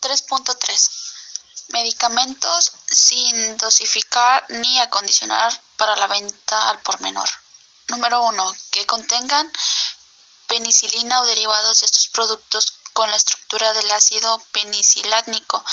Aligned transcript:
3.3 0.00 1.10
Medicamentos 1.72 2.72
sin 2.88 3.56
dosificar 3.56 4.44
ni 4.48 4.80
acondicionar 4.80 5.62
para 5.76 5.94
la 5.96 6.08
venta 6.08 6.68
al 6.68 6.80
por 6.80 7.00
menor. 7.00 7.30
Número 7.86 8.22
1. 8.22 8.56
Que 8.72 8.84
contengan 8.86 9.52
penicilina 10.48 11.20
o 11.20 11.26
derivados 11.26 11.78
de 11.80 11.86
estos 11.86 12.08
productos 12.08 12.74
con 12.92 13.08
la 13.08 13.16
estructura 13.16 13.72
del 13.72 13.88
ácido 13.92 14.42
penicilánico 14.50 15.64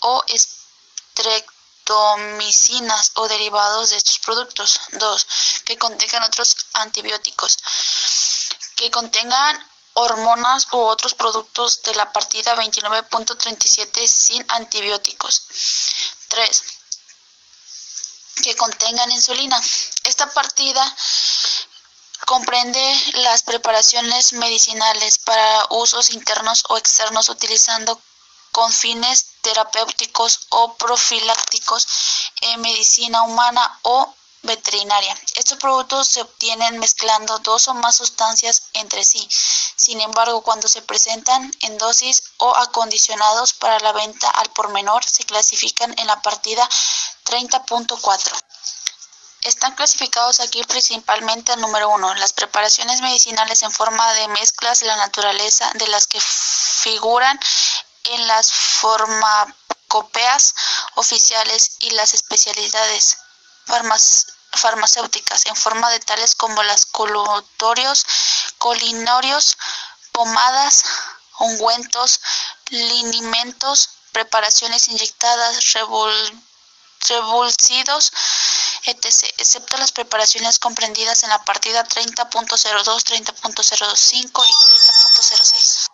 o 0.00 0.22
streptomicinas 0.28 3.12
o 3.14 3.26
derivados 3.26 3.88
de 3.90 3.96
estos 3.96 4.18
productos. 4.18 4.80
2. 4.92 5.26
Que 5.64 5.78
contengan 5.78 6.24
otros 6.24 6.54
antibióticos. 6.74 7.56
Que 8.76 8.90
contengan 8.90 9.71
hormonas 9.94 10.66
u 10.72 10.78
otros 10.78 11.14
productos 11.14 11.82
de 11.82 11.94
la 11.94 12.12
partida 12.12 12.54
29.37 12.56 14.06
sin 14.06 14.44
antibióticos. 14.48 15.46
3. 16.28 16.62
Que 18.42 18.56
contengan 18.56 19.10
insulina. 19.10 19.60
Esta 20.04 20.32
partida 20.32 20.96
comprende 22.26 22.82
las 23.14 23.42
preparaciones 23.42 24.32
medicinales 24.32 25.18
para 25.18 25.66
usos 25.70 26.10
internos 26.10 26.64
o 26.68 26.78
externos 26.78 27.28
utilizando 27.28 28.00
con 28.52 28.72
fines 28.72 29.26
terapéuticos 29.40 30.46
o 30.50 30.74
profilácticos 30.74 31.86
en 32.42 32.60
medicina 32.60 33.22
humana 33.24 33.78
o 33.82 34.14
veterinaria. 34.42 35.16
Estos 35.34 35.58
productos 35.58 36.08
se 36.08 36.20
obtienen 36.20 36.78
mezclando 36.78 37.38
dos 37.40 37.68
o 37.68 37.74
más 37.74 37.96
sustancias 37.96 38.61
entre 38.82 39.04
sí. 39.04 39.26
Sin 39.76 40.00
embargo, 40.00 40.42
cuando 40.42 40.68
se 40.68 40.82
presentan 40.82 41.50
en 41.60 41.78
dosis 41.78 42.22
o 42.38 42.54
acondicionados 42.56 43.54
para 43.54 43.78
la 43.80 43.92
venta 43.92 44.28
al 44.30 44.50
por 44.50 44.70
menor, 44.70 45.04
se 45.04 45.24
clasifican 45.24 45.94
en 45.98 46.06
la 46.06 46.20
partida 46.20 46.68
30.4. 47.24 48.32
Están 49.42 49.74
clasificados 49.74 50.40
aquí 50.40 50.62
principalmente 50.64 51.52
el 51.52 51.60
número 51.60 51.88
uno, 51.88 52.14
las 52.14 52.32
preparaciones 52.32 53.00
medicinales 53.00 53.62
en 53.62 53.72
forma 53.72 54.12
de 54.14 54.28
mezclas, 54.28 54.82
la 54.82 54.96
naturaleza 54.96 55.70
de 55.74 55.88
las 55.88 56.06
que 56.06 56.20
figuran 56.20 57.40
en 58.04 58.26
las 58.28 58.52
farmacopeas 58.52 60.54
oficiales 60.94 61.76
y 61.80 61.90
las 61.90 62.14
especialidades 62.14 63.18
farmacéuticas 63.66 64.31
en 65.46 65.56
forma 65.56 65.90
de 65.90 66.00
tales 66.00 66.34
como 66.34 66.62
las 66.62 66.86
colutorios, 66.86 68.04
colinorios, 68.58 69.56
pomadas, 70.12 70.84
ungüentos, 71.38 72.20
linimentos, 72.70 73.88
preparaciones 74.12 74.88
inyectadas, 74.88 75.72
revulsidos, 77.08 78.12
etc., 78.84 79.06
excepto 79.38 79.76
las 79.78 79.92
preparaciones 79.92 80.58
comprendidas 80.58 81.22
en 81.22 81.30
la 81.30 81.42
partida 81.44 81.84
30.02, 81.84 83.04
30.05 83.04 84.22
y 84.22 84.52
30.06. 84.52 85.88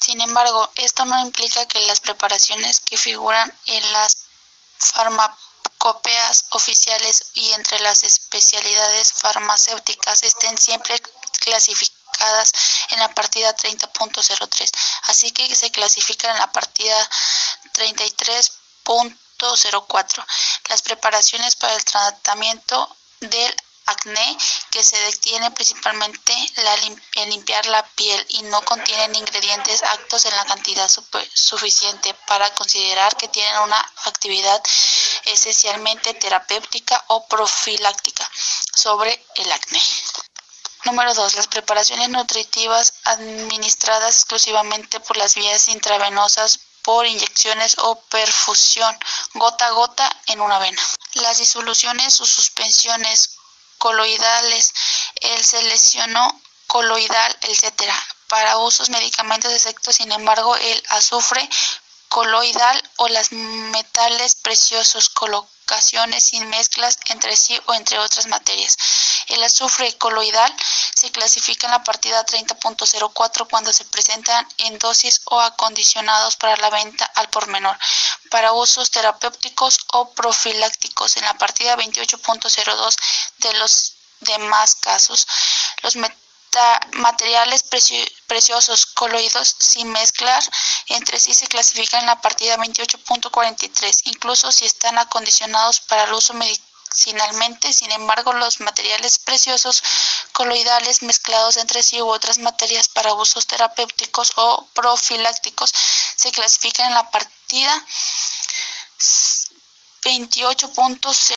Sin 0.00 0.20
embargo, 0.20 0.70
esto 0.76 1.04
no 1.04 1.18
implica 1.20 1.66
que 1.66 1.80
las 1.86 2.00
preparaciones 2.00 2.80
que 2.80 2.98
figuran 2.98 3.52
en 3.66 3.92
las 3.92 4.16
farmacéuticas 4.78 5.44
copias 5.84 6.46
oficiales 6.52 7.26
y 7.34 7.52
entre 7.52 7.78
las 7.80 8.04
especialidades 8.04 9.12
farmacéuticas 9.12 10.22
estén 10.22 10.56
siempre 10.56 10.98
clasificadas 11.40 12.52
en 12.88 13.00
la 13.00 13.12
partida 13.12 13.54
30.03, 13.54 14.70
así 15.02 15.30
que 15.32 15.54
se 15.54 15.70
clasifican 15.70 16.30
en 16.30 16.38
la 16.38 16.50
partida 16.50 16.96
33.04. 17.74 20.24
Las 20.70 20.80
preparaciones 20.80 21.54
para 21.54 21.74
el 21.74 21.84
tratamiento 21.84 22.96
del 23.20 23.54
acné 23.84 24.38
que 24.70 24.82
se 24.82 24.96
detiene 24.96 25.50
principalmente 25.50 26.33
en 26.56 27.30
limpiar 27.30 27.66
la 27.66 27.84
piel 27.94 28.24
y 28.28 28.42
no 28.42 28.62
contienen 28.62 29.14
ingredientes 29.14 29.82
actos 29.82 30.24
en 30.24 30.36
la 30.36 30.44
cantidad 30.44 30.88
suficiente 31.32 32.14
para 32.26 32.52
considerar 32.54 33.16
que 33.16 33.28
tienen 33.28 33.58
una 33.62 33.92
actividad 34.04 34.62
esencialmente 35.24 36.14
terapéutica 36.14 37.04
o 37.08 37.26
profiláctica 37.26 38.30
sobre 38.74 39.24
el 39.36 39.52
acné. 39.52 39.82
Número 40.84 41.14
2. 41.14 41.34
Las 41.34 41.46
preparaciones 41.46 42.10
nutritivas 42.10 42.94
administradas 43.04 44.16
exclusivamente 44.16 45.00
por 45.00 45.16
las 45.16 45.34
vías 45.34 45.68
intravenosas 45.68 46.60
por 46.82 47.06
inyecciones 47.06 47.76
o 47.78 47.98
perfusión 48.10 48.94
gota 49.32 49.66
a 49.66 49.70
gota 49.70 50.16
en 50.26 50.42
una 50.42 50.58
vena. 50.58 50.82
Las 51.14 51.38
disoluciones 51.38 52.20
o 52.20 52.26
suspensiones 52.26 53.36
coloidales, 53.78 54.72
el 55.22 55.42
seleccionó 55.42 56.40
coloidal, 56.74 57.38
etc. 57.42 57.88
Para 58.26 58.58
usos 58.58 58.90
medicamentos 58.90 59.52
excepto, 59.52 59.92
sin 59.92 60.10
embargo, 60.10 60.56
el 60.56 60.82
azufre 60.88 61.48
coloidal 62.08 62.90
o 62.96 63.06
los 63.06 63.30
metales 63.30 64.34
preciosos, 64.34 65.08
colocaciones 65.08 66.24
sin 66.24 66.48
mezclas 66.48 66.98
entre 67.10 67.36
sí 67.36 67.56
o 67.66 67.74
entre 67.74 68.00
otras 68.00 68.26
materias. 68.26 68.76
El 69.28 69.44
azufre 69.44 69.96
coloidal 69.98 70.52
se 70.96 71.12
clasifica 71.12 71.68
en 71.68 71.74
la 71.74 71.84
partida 71.84 72.26
30.04 72.26 73.46
cuando 73.48 73.72
se 73.72 73.84
presentan 73.84 74.44
en 74.58 74.76
dosis 74.80 75.20
o 75.26 75.40
acondicionados 75.40 76.34
para 76.34 76.56
la 76.56 76.70
venta 76.70 77.04
al 77.14 77.28
por 77.28 77.46
menor, 77.46 77.78
para 78.30 78.52
usos 78.52 78.90
terapéuticos 78.90 79.78
o 79.92 80.10
profilácticos 80.10 81.18
en 81.18 81.22
la 81.22 81.34
partida 81.34 81.76
28.02 81.76 82.96
de 83.38 83.52
los 83.60 83.94
demás 84.24 84.74
casos. 84.74 85.26
Los 85.82 85.96
materiales 86.92 87.64
preciosos 88.26 88.86
coloidos 88.86 89.56
sin 89.58 89.90
mezclar 89.90 90.42
entre 90.88 91.18
sí 91.18 91.34
se 91.34 91.46
clasifican 91.46 92.00
en 92.00 92.06
la 92.06 92.20
partida 92.20 92.56
28.43, 92.56 94.02
incluso 94.04 94.52
si 94.52 94.64
están 94.64 94.98
acondicionados 94.98 95.80
para 95.80 96.04
el 96.04 96.12
uso 96.12 96.34
medicinalmente. 96.34 97.72
Sin 97.72 97.90
embargo, 97.90 98.32
los 98.32 98.60
materiales 98.60 99.18
preciosos 99.18 99.82
coloidales 100.32 101.02
mezclados 101.02 101.56
entre 101.56 101.82
sí 101.82 102.00
u 102.00 102.08
otras 102.08 102.38
materias 102.38 102.88
para 102.88 103.14
usos 103.14 103.46
terapéuticos 103.46 104.32
o 104.36 104.68
profilácticos 104.74 105.72
se 106.16 106.30
clasifican 106.32 106.88
en 106.88 106.94
la 106.94 107.10
partida 107.10 107.84
28.0 110.02 111.33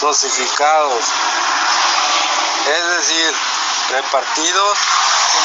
dosificados, 0.00 1.04
es 2.66 2.88
decir, 2.96 3.34
repartidos 3.90 4.78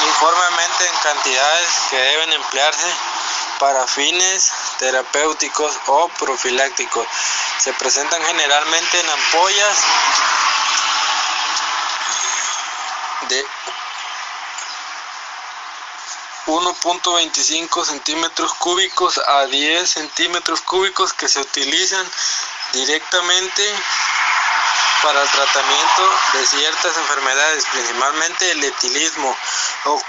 uniformemente 0.03 0.87
en 0.87 0.95
cantidades 0.97 1.69
que 1.89 1.97
deben 1.97 2.33
emplearse 2.33 2.93
para 3.59 3.87
fines 3.87 4.51
terapéuticos 4.79 5.79
o 5.87 6.09
profilácticos. 6.09 7.07
Se 7.57 7.73
presentan 7.73 8.23
generalmente 8.23 8.99
en 8.99 9.09
ampollas 9.09 9.77
de 13.29 13.45
1.25 16.47 17.85
centímetros 17.85 18.53
cúbicos 18.55 19.17
a 19.17 19.45
10 19.47 19.89
centímetros 19.89 20.61
cúbicos 20.61 21.13
que 21.13 21.27
se 21.27 21.39
utilizan 21.39 22.07
directamente 22.73 23.75
para 25.05 25.21
el 25.21 25.29
tratamiento 25.29 26.19
de 26.33 26.45
ciertas 26.47 26.97
enfermedades, 26.97 27.63
principalmente 27.71 28.49
el 28.49 28.63
etilismo 28.63 29.37
o 29.85 30.01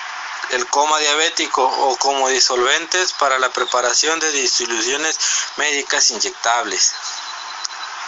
el 0.52 0.66
coma 0.69 0.98
diabético 0.98 1.62
o 1.64 1.96
como 1.98 2.31
disolventes 2.31 3.12
para 3.12 3.38
la 3.38 3.50
preparación 3.50 4.19
de 4.20 4.32
disoluciones 4.32 5.19
médicas 5.56 6.08
inyectables, 6.10 6.94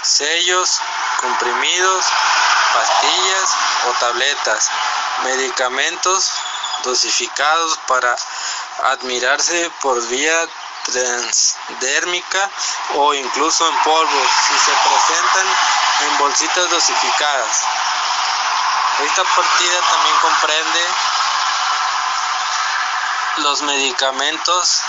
sellos, 0.01 0.79
comprimidos, 1.21 2.07
pastillas 2.73 3.51
o 3.89 3.93
tabletas, 4.01 4.71
medicamentos 5.25 6.31
dosificados 6.85 7.79
para 7.87 8.17
admirarse 8.85 9.71
por 9.83 10.01
vía 10.09 10.49
transdérmica 10.93 12.51
o 12.95 13.15
incluso 13.15 13.69
en 13.69 13.77
polvo 13.79 14.27
si 14.49 14.59
se 14.59 14.73
presentan 14.89 15.47
en 16.01 16.19
bolsitas 16.19 16.71
dosificadas. 16.71 17.65
Esta 19.01 19.25
partida 19.25 19.81
también 19.93 20.17
comprende 20.21 20.87
los 23.37 23.63
medicamentos 23.63 24.83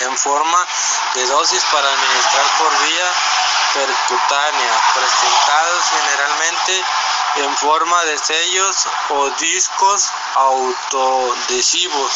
en 0.00 0.18
forma 0.18 0.66
de 1.14 1.26
dosis 1.26 1.62
para 1.70 1.88
administrar 1.88 2.46
por 2.58 2.78
vía 2.86 3.12
percutánea, 3.74 4.82
presentados 4.94 5.84
generalmente 5.90 6.84
en 7.36 7.56
forma 7.56 8.04
de 8.04 8.18
sellos 8.18 8.88
o 9.10 9.30
discos 9.30 10.12
autoadhesivos 10.34 12.12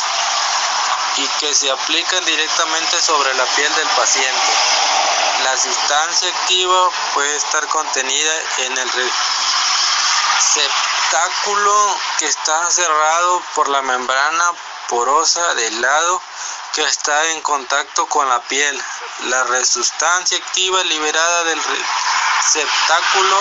y 1.16 1.28
que 1.40 1.54
se 1.54 1.70
aplican 1.70 2.24
directamente 2.24 3.00
sobre 3.00 3.32
la 3.34 3.44
piel 3.46 3.74
del 3.74 3.88
paciente. 3.88 4.52
La 5.44 5.56
sustancia 5.56 6.28
activa 6.28 6.90
puede 7.14 7.36
estar 7.36 7.66
contenida 7.68 8.32
en 8.58 8.78
el 8.78 8.90
receptáculo 10.38 11.96
que 12.18 12.26
está 12.26 12.70
cerrado 12.70 13.42
por 13.54 13.68
la 13.68 13.82
membrana 13.82 14.52
porosa 14.88 15.54
del 15.54 15.80
lado 15.80 16.22
que 16.74 16.82
está 16.82 17.24
en 17.30 17.40
contacto 17.40 18.06
con 18.06 18.28
la 18.28 18.40
piel. 18.42 18.82
La 19.24 19.64
sustancia 19.64 20.36
activa 20.36 20.82
liberada 20.84 21.44
del 21.44 21.62
receptáculo 22.44 23.38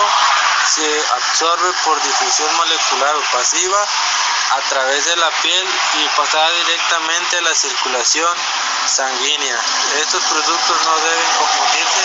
se 0.74 1.04
absorbe 1.10 1.72
por 1.84 2.02
difusión 2.02 2.56
molecular 2.56 3.14
o 3.14 3.20
pasiva 3.32 3.86
a 4.50 4.60
través 4.68 5.04
de 5.04 5.16
la 5.16 5.30
piel 5.42 5.66
y 5.94 6.08
pasada 6.16 6.50
directamente 6.52 7.38
a 7.38 7.42
la 7.42 7.54
circulación 7.54 8.36
sanguínea. 8.86 9.58
Estos 10.00 10.22
productos 10.24 10.76
no 10.84 10.96
deben 10.96 11.30
confundirse 11.38 12.04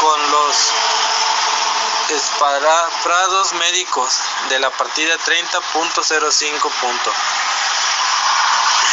con 0.00 0.30
los 0.30 0.72
esparadrados 2.10 3.52
médicos 3.54 4.18
de 4.48 4.58
la 4.58 4.70
partida 4.70 5.16
30.05. 5.18 7.12